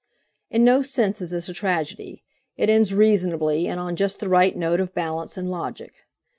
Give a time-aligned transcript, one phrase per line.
[0.49, 2.23] "In no sense is this a tragedy;
[2.57, 5.93] it ends reasonably and on just the right note of balance and logic.